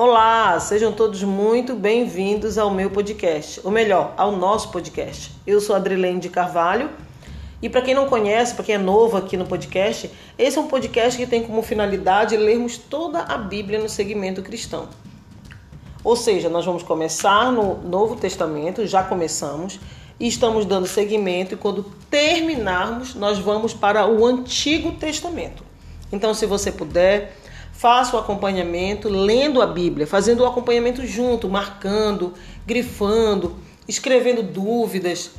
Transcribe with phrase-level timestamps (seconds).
[0.00, 5.32] Olá, sejam todos muito bem-vindos ao meu podcast, ou melhor, ao nosso podcast.
[5.44, 6.88] Eu sou Adrilene de Carvalho
[7.60, 10.08] e para quem não conhece, para quem é novo aqui no podcast,
[10.38, 14.88] esse é um podcast que tem como finalidade lermos toda a Bíblia no segmento cristão.
[16.04, 19.80] Ou seja, nós vamos começar no Novo Testamento, já começamos,
[20.20, 25.64] e estamos dando seguimento, e quando terminarmos, nós vamos para o Antigo Testamento.
[26.12, 27.36] Então, se você puder,
[27.78, 32.34] faça o acompanhamento lendo a Bíblia, fazendo o acompanhamento junto, marcando,
[32.66, 33.54] grifando,
[33.86, 35.30] escrevendo dúvidas,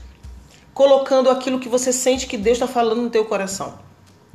[0.73, 3.73] colocando aquilo que você sente que Deus está falando no teu coração,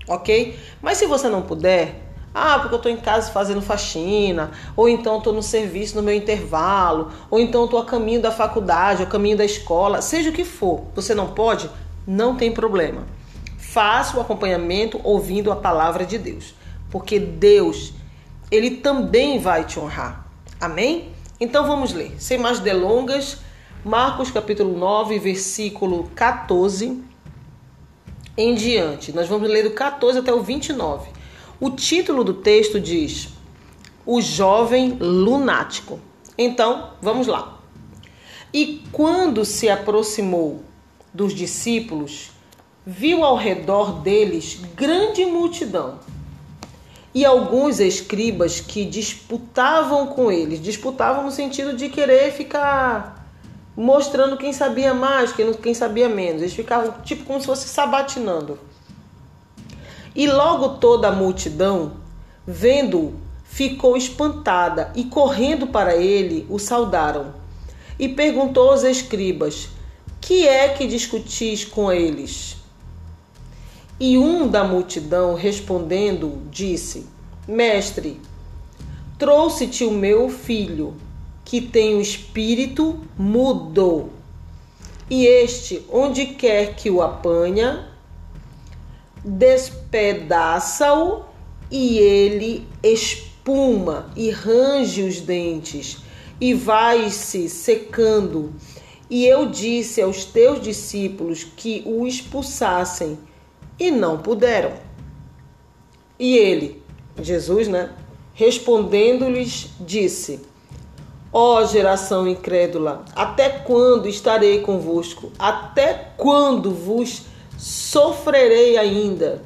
[0.07, 0.55] ok?
[0.83, 2.03] Mas se você não puder,
[2.35, 6.15] ah, porque eu estou em casa fazendo faxina, ou então estou no serviço no meu
[6.15, 10.45] intervalo, ou então estou a caminho da faculdade, a caminho da escola, seja o que
[10.45, 11.71] for, você não pode,
[12.07, 13.07] não tem problema.
[13.57, 16.55] Faça o acompanhamento ouvindo a palavra de Deus
[16.95, 17.93] porque Deus,
[18.53, 20.29] ele também vai te honrar.
[20.61, 21.09] Amém?
[21.41, 22.15] Então vamos ler.
[22.21, 23.39] Sem mais delongas,
[23.85, 27.03] Marcos capítulo 9, versículo 14
[28.39, 29.13] em diante.
[29.13, 31.11] Nós vamos ler do 14 até o 29.
[31.59, 33.31] O título do texto diz:
[34.07, 35.99] O jovem lunático.
[36.39, 37.59] Então, vamos lá.
[38.53, 40.63] E quando se aproximou
[41.13, 42.31] dos discípulos,
[42.87, 46.04] viu ao redor deles grande multidão
[47.15, 53.25] e alguns escribas que disputavam com eles, disputavam no sentido de querer ficar
[53.77, 56.43] mostrando quem sabia mais, quem sabia menos.
[56.43, 58.59] Eles ficavam tipo como se fosse sabatinando.
[60.15, 61.93] E logo toda a multidão,
[62.45, 67.33] vendo, ficou espantada e correndo para ele, o saudaram.
[67.97, 69.69] E perguntou aos escribas:
[70.21, 72.64] Que é que discutis com eles?
[74.07, 77.07] E um da multidão, respondendo, disse:
[77.49, 78.21] Mestre,
[79.19, 80.95] trouxe-te o meu filho,
[81.43, 84.11] que tem o espírito mudo.
[85.09, 87.89] E este, onde quer que o apanha,
[89.25, 91.23] despedaça-o
[91.71, 95.97] e ele espuma e range os dentes
[96.39, 98.53] e vai se secando.
[99.09, 103.19] E eu disse aos teus discípulos que o expulsassem
[103.79, 104.73] e não puderam.
[106.19, 106.83] E ele,
[107.21, 107.91] Jesus, né,
[108.35, 110.41] respondendo-lhes, disse:
[111.33, 115.33] Ó oh, geração incrédula, até quando estarei convosco?
[115.39, 117.23] Até quando vos
[117.59, 119.43] sofrerei ainda?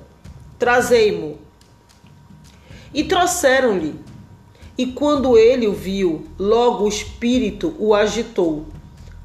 [0.59, 1.39] Trazei-mo.
[2.93, 3.95] E trouxeram-lhe.
[4.77, 8.67] E quando ele o viu, logo o espírito o agitou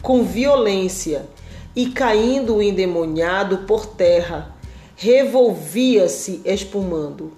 [0.02, 1.28] com violência,
[1.76, 4.53] e caindo o endemoniado por terra,
[4.96, 7.32] revolvia-se espumando,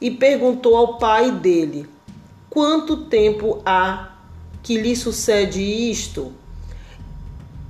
[0.00, 1.86] e perguntou ao pai dele:
[2.50, 4.16] Quanto tempo há
[4.62, 6.32] que lhe sucede isto?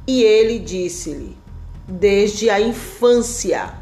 [0.07, 1.37] E ele disse-lhe:
[1.87, 3.75] Desde a infância.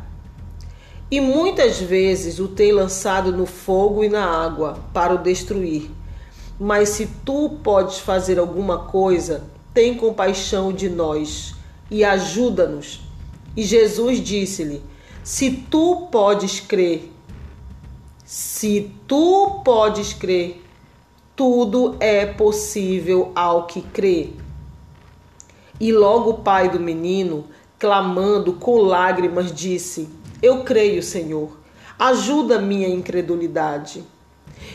[1.10, 5.90] E muitas vezes o tem lançado no fogo e na água para o destruir.
[6.58, 11.54] Mas se tu podes fazer alguma coisa, tem compaixão de nós
[11.90, 13.00] e ajuda-nos.
[13.56, 14.82] E Jesus disse-lhe:
[15.22, 17.10] se tu podes crer,
[18.24, 20.62] se tu podes crer,
[21.36, 24.30] tudo é possível ao que crê.
[25.78, 27.46] E logo o pai do menino,
[27.78, 30.08] clamando com lágrimas, disse:
[30.42, 31.58] Eu creio, Senhor,
[31.98, 34.04] ajuda minha incredulidade.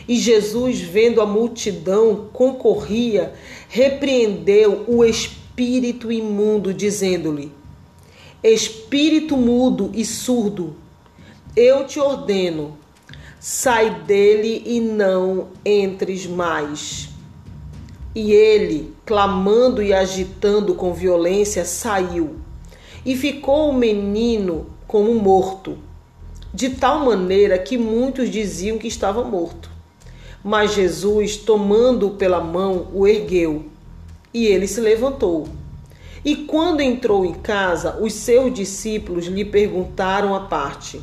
[0.08, 3.34] E Jesus, vendo a multidão concorria,
[3.68, 7.52] repreendeu o espírito imundo, dizendo-lhe:
[8.52, 10.76] espírito mudo e surdo,
[11.56, 12.76] eu te ordeno,
[13.40, 17.08] sai dele e não entres mais.
[18.14, 22.36] E ele, clamando e agitando com violência, saiu.
[23.04, 25.78] E ficou o menino como morto,
[26.52, 29.70] de tal maneira que muitos diziam que estava morto.
[30.42, 33.66] Mas Jesus, tomando-o pela mão, o ergueu,
[34.32, 35.48] e ele se levantou.
[36.26, 41.00] E quando entrou em casa, os seus discípulos lhe perguntaram à parte: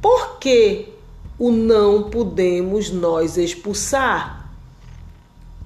[0.00, 0.90] Por que
[1.36, 4.52] o não podemos nós expulsar?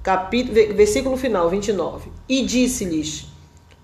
[0.01, 2.11] Capítulo, versículo final 29.
[2.27, 3.27] E disse-lhes: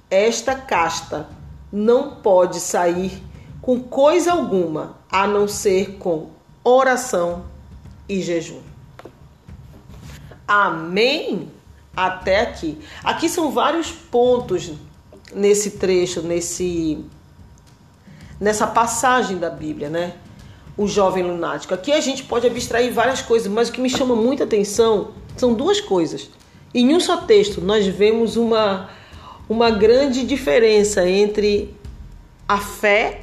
[0.09, 1.29] Esta casta
[1.71, 3.21] não pode sair
[3.61, 6.31] com coisa alguma a não ser com
[6.63, 7.45] oração
[8.09, 8.61] e jejum.
[10.47, 11.54] Amém?
[11.95, 12.77] Até aqui.
[13.03, 14.71] Aqui são vários pontos
[15.33, 17.03] nesse trecho, nesse
[18.39, 20.13] nessa passagem da Bíblia, né?
[20.77, 21.73] o jovem lunático.
[21.73, 25.53] Aqui a gente pode abstrair várias coisas, mas o que me chama muita atenção são
[25.53, 26.29] duas coisas.
[26.73, 28.89] Em um só texto, nós vemos uma,
[29.47, 31.73] uma grande diferença entre
[32.47, 33.21] a fé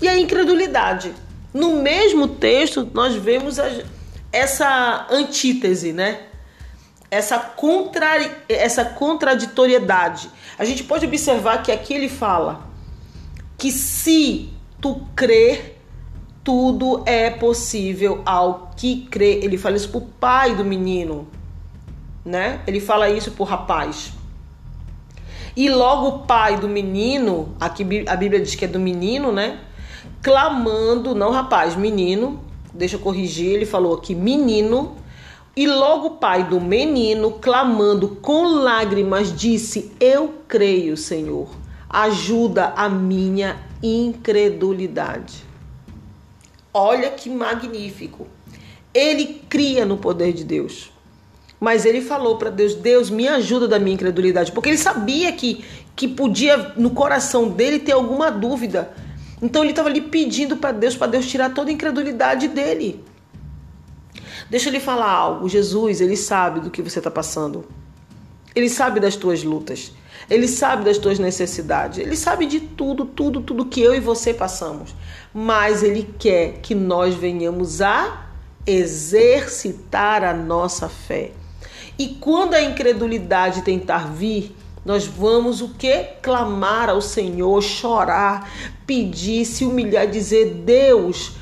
[0.00, 1.12] e a incredulidade.
[1.52, 3.68] No mesmo texto, nós vemos a,
[4.30, 6.27] essa antítese, né?
[7.10, 8.06] Essa, contra,
[8.48, 10.30] essa contraditoriedade.
[10.58, 12.68] A gente pode observar que aqui ele fala
[13.56, 14.50] que se
[14.80, 15.80] tu crer,
[16.44, 19.40] tudo é possível ao que crê.
[19.42, 21.28] Ele fala isso pro pai do menino,
[22.24, 22.62] né?
[22.66, 24.12] Ele fala isso pro rapaz.
[25.56, 29.58] E logo o pai do menino, aqui a Bíblia diz que é do menino, né?
[30.22, 32.40] Clamando, não rapaz, menino,
[32.72, 34.96] deixa eu corrigir, ele falou aqui menino.
[35.58, 41.50] E logo o pai do menino, clamando com lágrimas, disse: Eu creio, Senhor,
[41.90, 45.42] ajuda a minha incredulidade.
[46.72, 48.28] Olha que magnífico.
[48.94, 50.92] Ele cria no poder de Deus.
[51.58, 54.52] Mas ele falou para Deus: Deus, me ajuda da minha incredulidade.
[54.52, 55.64] Porque ele sabia que,
[55.96, 58.94] que podia, no coração dele, ter alguma dúvida.
[59.42, 63.07] Então ele estava ali pedindo para Deus, para Deus tirar toda a incredulidade dele.
[64.50, 65.48] Deixa ele falar algo.
[65.48, 67.66] Jesus, ele sabe do que você está passando.
[68.54, 69.92] Ele sabe das tuas lutas.
[70.28, 71.98] Ele sabe das tuas necessidades.
[71.98, 74.94] Ele sabe de tudo, tudo, tudo que eu e você passamos.
[75.32, 78.26] Mas ele quer que nós venhamos a
[78.66, 81.32] exercitar a nossa fé.
[81.98, 84.54] E quando a incredulidade tentar vir,
[84.84, 86.04] nós vamos o que?
[86.22, 88.50] Clamar ao Senhor, chorar,
[88.86, 91.32] pedir, se humilhar, dizer: Deus,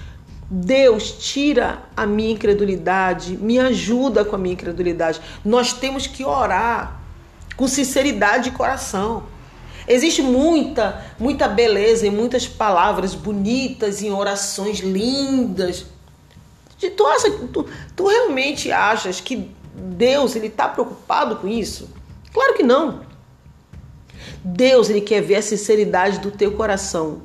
[0.49, 5.21] Deus, tira a minha incredulidade, me ajuda com a minha incredulidade.
[5.45, 7.01] Nós temos que orar
[7.57, 9.25] com sinceridade de coração.
[9.89, 15.87] Existe muita, muita beleza em muitas palavras bonitas, em orações lindas.
[16.79, 21.89] Tu, acha, tu, tu realmente achas que Deus ele está preocupado com isso?
[22.33, 23.01] Claro que não.
[24.45, 27.23] Deus ele quer ver a sinceridade do teu coração.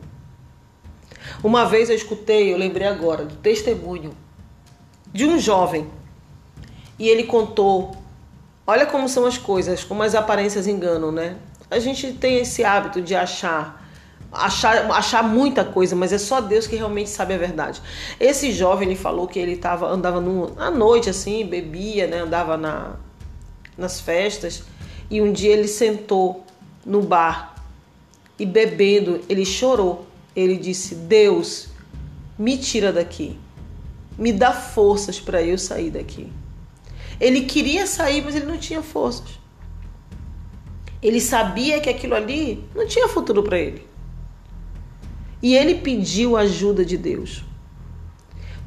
[1.43, 4.11] Uma vez eu escutei, eu lembrei agora, do testemunho
[5.11, 5.87] de um jovem.
[6.97, 7.95] E ele contou.
[8.65, 11.37] Olha como são as coisas, como as aparências enganam, né?
[11.69, 13.81] A gente tem esse hábito de achar
[14.31, 17.81] achar, achar muita coisa, mas é só Deus que realmente sabe a verdade.
[18.19, 20.19] Esse jovem ele falou que ele tava, andava
[20.57, 22.95] à noite assim, bebia, né, andava na,
[23.77, 24.63] nas festas
[25.09, 26.45] e um dia ele sentou
[26.85, 27.55] no bar
[28.39, 30.07] e bebendo, ele chorou.
[30.35, 31.67] Ele disse: "Deus,
[32.37, 33.37] me tira daqui.
[34.17, 36.31] Me dá forças para eu sair daqui."
[37.19, 39.39] Ele queria sair, mas ele não tinha forças.
[41.01, 43.87] Ele sabia que aquilo ali não tinha futuro para ele.
[45.41, 47.43] E ele pediu ajuda de Deus.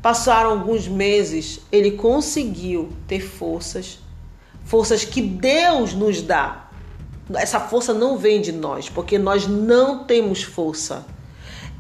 [0.03, 3.99] Passaram alguns meses, ele conseguiu ter forças,
[4.65, 6.69] forças que Deus nos dá.
[7.35, 11.07] Essa força não vem de nós, porque nós não temos força.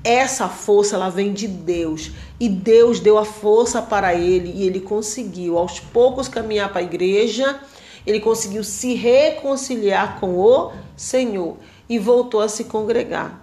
[0.04, 4.80] Essa força ela vem de Deus e Deus deu a força para ele e ele
[4.80, 7.58] conseguiu aos poucos caminhar para a igreja.
[8.06, 11.56] Ele conseguiu se reconciliar com o Senhor
[11.88, 13.40] e voltou a se congregar.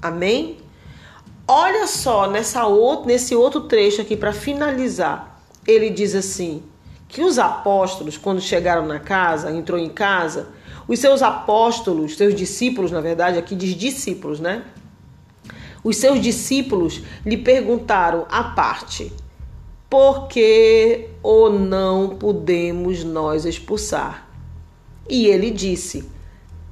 [0.00, 0.58] Amém?
[1.48, 5.42] Olha só nessa outro, nesse outro trecho aqui para finalizar.
[5.66, 6.62] Ele diz assim:
[7.10, 10.48] que os apóstolos, quando chegaram na casa, entrou em casa,
[10.90, 14.64] os seus apóstolos, seus discípulos, na verdade, aqui diz discípulos, né?
[15.84, 19.12] Os seus discípulos lhe perguntaram à parte:
[19.88, 24.28] por que ou não podemos nós expulsar?
[25.08, 26.10] E ele disse: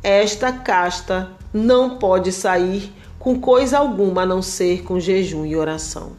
[0.02, 6.14] esta casta não pode sair com coisa alguma a não ser com jejum e oração.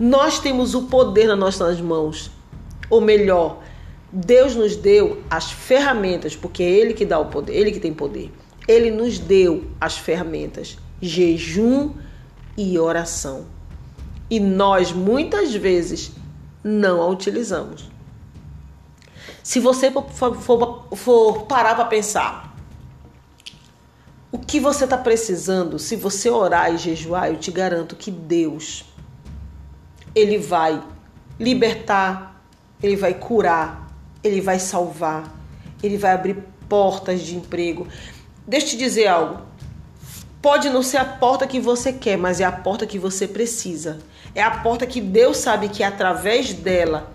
[0.00, 2.30] Nós temos o poder nas nossas mãos,
[2.88, 3.61] ou melhor,
[4.12, 7.94] Deus nos deu as ferramentas, porque é Ele que dá o poder, Ele que tem
[7.94, 8.30] poder.
[8.68, 11.94] Ele nos deu as ferramentas, jejum
[12.56, 13.46] e oração.
[14.28, 16.12] E nós muitas vezes
[16.62, 17.90] não a utilizamos.
[19.42, 22.54] Se você for, for, for parar para pensar,
[24.30, 28.84] o que você está precisando, se você orar e jejuar, eu te garanto que Deus,
[30.14, 30.82] Ele vai
[31.38, 32.42] libertar,
[32.82, 33.91] Ele vai curar,
[34.22, 35.34] Ele vai salvar,
[35.82, 36.36] Ele vai abrir
[36.68, 37.86] portas de emprego.
[38.46, 39.42] Deixa eu te dizer algo.
[40.40, 44.00] Pode não ser a porta que você quer, mas é a porta que você precisa.
[44.34, 47.12] É a porta que Deus sabe que através dela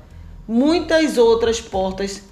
[0.48, 2.24] muitas outras portas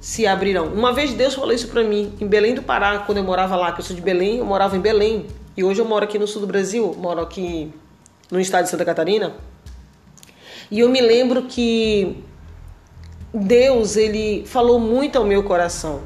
[0.00, 0.66] se abrirão.
[0.66, 3.72] Uma vez Deus falou isso para mim em Belém do Pará, quando eu morava lá,
[3.72, 5.26] que eu sou de Belém, eu morava em Belém.
[5.56, 7.72] E hoje eu moro aqui no sul do Brasil, moro aqui
[8.30, 9.34] no estado de Santa Catarina.
[10.70, 12.22] E eu me lembro que
[13.32, 16.02] Deus, ele falou muito ao meu coração.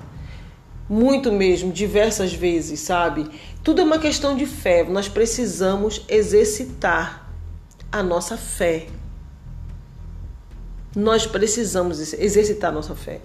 [0.88, 3.30] Muito mesmo, diversas vezes, sabe?
[3.62, 4.82] Tudo é uma questão de fé.
[4.84, 7.30] Nós precisamos exercitar
[7.90, 8.88] a nossa fé.
[10.94, 13.20] Nós precisamos exercitar a nossa fé.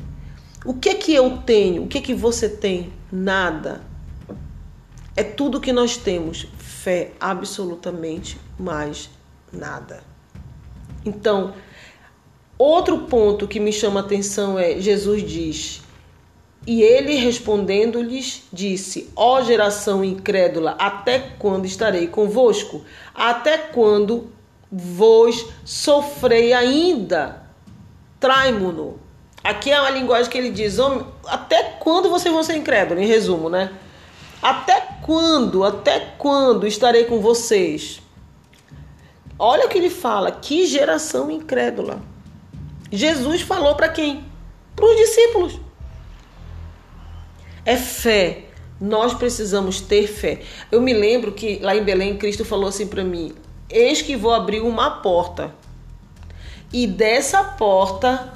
[0.63, 1.83] O que é que eu tenho?
[1.83, 2.93] O que é que você tem?
[3.11, 3.81] Nada.
[5.15, 6.47] É tudo que nós temos.
[6.57, 9.09] Fé, absolutamente mais
[9.51, 10.03] nada.
[11.03, 11.53] Então,
[12.57, 15.81] outro ponto que me chama a atenção é: Jesus diz,
[16.67, 22.83] e ele respondendo-lhes disse: Ó geração incrédula, até quando estarei convosco?
[23.15, 24.29] Até quando
[24.69, 27.43] vos sofrei ainda?
[28.19, 28.99] Traimo-no.
[29.41, 30.77] Aqui é uma linguagem que ele diz:
[31.25, 33.01] até quando vocês vão ser incrédulos?
[33.01, 33.71] Em resumo, né?
[34.41, 38.01] Até quando, até quando estarei com vocês?
[39.39, 42.01] Olha o que ele fala: que geração incrédula.
[42.91, 44.23] Jesus falou para quem?
[44.75, 45.59] Para os discípulos.
[47.65, 48.45] É fé.
[48.79, 50.41] Nós precisamos ter fé.
[50.71, 53.33] Eu me lembro que lá em Belém, Cristo falou assim para mim:
[53.69, 55.53] Eis que vou abrir uma porta.
[56.71, 58.33] E dessa porta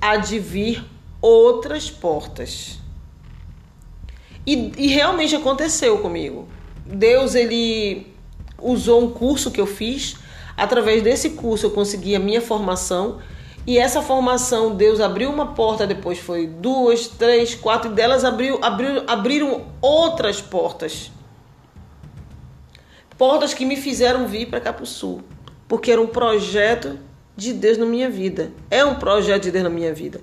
[0.00, 0.84] há de vir
[1.20, 2.78] outras portas.
[4.46, 6.48] E, e realmente aconteceu comigo.
[6.84, 8.06] Deus, ele
[8.60, 10.16] usou um curso que eu fiz.
[10.58, 13.18] Através desse curso eu consegui a minha formação.
[13.64, 18.58] E essa formação, Deus abriu uma porta, depois foi duas, três, quatro, e delas abriu,
[18.60, 21.12] abriu, abriram outras portas.
[23.16, 25.22] Portas que me fizeram vir para cá para o sul.
[25.68, 26.98] Porque era um projeto
[27.36, 28.50] de Deus na minha vida.
[28.70, 30.20] É um projeto de Deus na minha vida.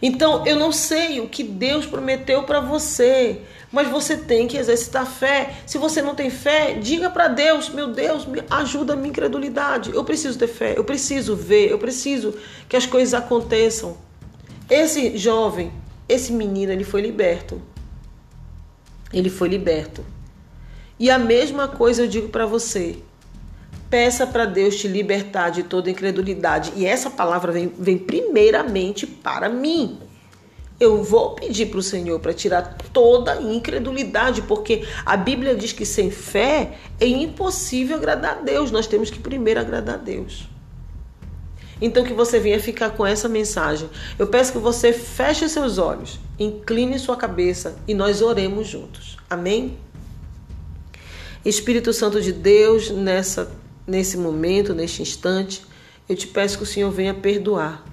[0.00, 3.40] Então, eu não sei o que Deus prometeu para você,
[3.72, 5.54] mas você tem que exercitar fé.
[5.66, 9.90] Se você não tem fé, diga para Deus: Meu Deus, me ajuda a minha incredulidade.
[9.92, 12.34] Eu preciso ter fé, eu preciso ver, eu preciso
[12.68, 13.96] que as coisas aconteçam.
[14.68, 15.72] Esse jovem,
[16.08, 17.60] esse menino, ele foi liberto.
[19.12, 20.04] Ele foi liberto.
[20.98, 22.98] E a mesma coisa eu digo para você.
[23.88, 26.72] Peça para Deus te libertar de toda incredulidade.
[26.76, 29.98] E essa palavra vem, vem primeiramente para mim.
[30.78, 35.86] Eu vou pedir para o Senhor para tirar toda incredulidade, porque a Bíblia diz que
[35.86, 38.70] sem fé é impossível agradar a Deus.
[38.70, 40.48] Nós temos que primeiro agradar a Deus.
[41.80, 43.88] Então que você venha ficar com essa mensagem.
[44.18, 49.16] Eu peço que você feche seus olhos, incline sua cabeça e nós oremos juntos.
[49.28, 49.76] Amém?
[51.44, 53.50] Espírito Santo de Deus, nessa
[53.86, 55.62] nesse momento, neste instante,
[56.08, 57.84] eu te peço que o Senhor venha perdoar.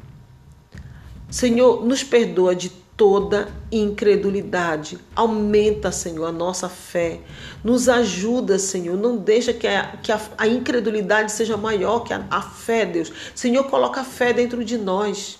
[1.29, 4.99] Senhor, nos perdoa de toda incredulidade.
[5.15, 7.21] Aumenta, Senhor, a nossa fé.
[7.63, 8.97] Nos ajuda, Senhor.
[8.97, 13.11] Não deixa que a, que a, a incredulidade seja maior que a, a fé, Deus.
[13.33, 15.39] Senhor, coloca a fé dentro de nós.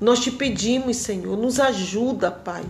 [0.00, 2.64] Nós te pedimos, Senhor, nos ajuda, Pai.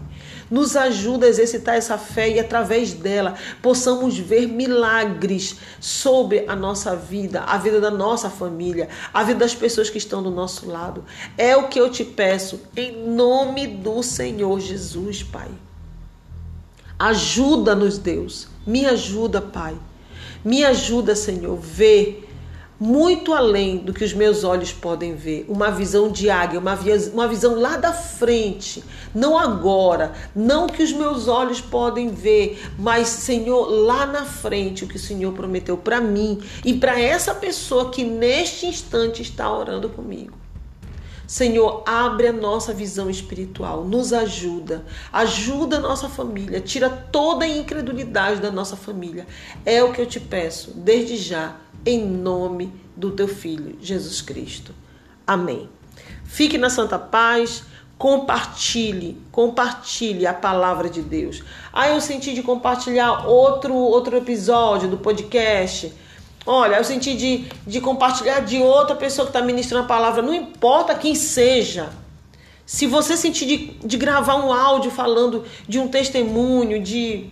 [0.50, 6.96] Nos ajuda a exercitar essa fé e através dela possamos ver milagres sobre a nossa
[6.96, 11.04] vida, a vida da nossa família, a vida das pessoas que estão do nosso lado.
[11.38, 15.48] É o que eu te peço em nome do Senhor Jesus, Pai.
[16.98, 18.48] Ajuda-nos, Deus.
[18.66, 19.76] Me ajuda, Pai.
[20.44, 22.29] Me ajuda, Senhor, ver
[22.80, 25.44] muito além do que os meus olhos podem ver.
[25.46, 26.78] Uma visão de águia, uma,
[27.12, 28.82] uma visão lá da frente,
[29.14, 34.88] não agora, não que os meus olhos podem ver, mas, Senhor, lá na frente, o
[34.88, 39.90] que o Senhor prometeu para mim e para essa pessoa que neste instante está orando
[39.90, 40.38] comigo.
[41.26, 47.48] Senhor, abre a nossa visão espiritual, nos ajuda, ajuda a nossa família, tira toda a
[47.48, 49.28] incredulidade da nossa família.
[49.64, 54.74] É o que eu te peço, desde já em nome do teu filho Jesus Cristo.
[55.26, 55.68] Amém.
[56.24, 57.64] Fique na santa paz,
[57.98, 61.42] compartilhe, compartilhe a palavra de Deus.
[61.72, 65.92] Ah, eu senti de compartilhar outro outro episódio do podcast.
[66.46, 70.32] Olha, eu senti de, de compartilhar de outra pessoa que está ministrando a palavra, não
[70.32, 71.90] importa quem seja.
[72.64, 77.30] Se você sentir de, de gravar um áudio falando de um testemunho, de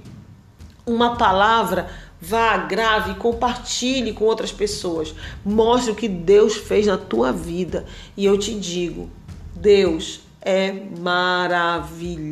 [0.85, 1.89] uma palavra,
[2.21, 5.15] Vá, grave, compartilhe com outras pessoas.
[5.45, 7.87] Mostre o que Deus fez na tua vida.
[8.17, 9.09] E eu te digo,
[9.55, 12.29] Deus é maravilhoso.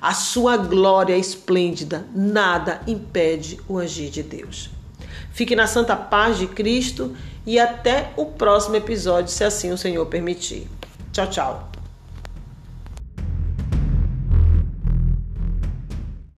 [0.00, 2.06] A sua glória é esplêndida.
[2.14, 4.70] Nada impede o agir de Deus.
[5.32, 10.04] Fique na santa paz de Cristo e até o próximo episódio, se assim o Senhor
[10.06, 10.68] permitir.
[11.12, 11.77] Tchau, tchau.